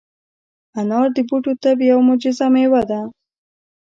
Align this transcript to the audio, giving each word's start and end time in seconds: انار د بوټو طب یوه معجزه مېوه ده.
انار 0.79 1.07
د 1.15 1.17
بوټو 1.29 1.51
طب 1.63 1.77
یوه 1.89 2.01
معجزه 2.07 2.47
مېوه 2.53 2.81
ده. 2.89 3.01